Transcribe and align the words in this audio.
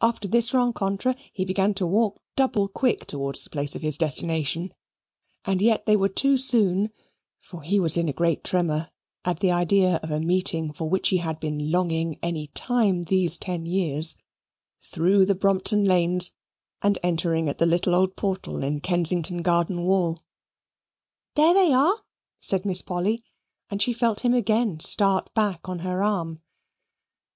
After 0.00 0.28
this 0.28 0.54
rencontre 0.54 1.16
he 1.32 1.44
began 1.44 1.74
to 1.74 1.88
walk 1.88 2.22
double 2.36 2.68
quick 2.68 3.04
towards 3.04 3.42
the 3.42 3.50
place 3.50 3.74
of 3.74 3.82
his 3.82 3.98
destination 3.98 4.72
and 5.44 5.60
yet 5.60 5.86
they 5.86 5.96
were 5.96 6.08
too 6.08 6.36
soon 6.36 6.90
(for 7.40 7.62
he 7.62 7.80
was 7.80 7.96
in 7.96 8.08
a 8.08 8.12
great 8.12 8.44
tremor 8.44 8.92
at 9.24 9.40
the 9.40 9.50
idea 9.50 9.96
of 10.04 10.12
a 10.12 10.20
meeting 10.20 10.72
for 10.72 10.88
which 10.88 11.08
he 11.08 11.16
had 11.16 11.40
been 11.40 11.72
longing 11.72 12.16
any 12.22 12.46
time 12.54 13.02
these 13.02 13.36
ten 13.36 13.66
years) 13.66 14.16
through 14.80 15.26
the 15.26 15.34
Brompton 15.34 15.82
lanes, 15.82 16.32
and 16.80 16.96
entering 17.02 17.48
at 17.48 17.58
the 17.58 17.66
little 17.66 17.92
old 17.92 18.14
portal 18.14 18.62
in 18.62 18.78
Kensington 18.80 19.42
Garden 19.42 19.82
wall. 19.82 20.22
"There 21.34 21.54
they 21.54 21.72
are," 21.74 21.96
said 22.38 22.64
Miss 22.66 22.82
Polly, 22.82 23.24
and 23.68 23.82
she 23.82 23.92
felt 23.92 24.20
him 24.20 24.32
again 24.32 24.78
start 24.78 25.34
back 25.34 25.68
on 25.68 25.80
her 25.80 26.04
arm. 26.04 26.38